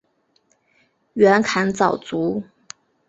[1.13, 2.41] 袁侃早卒。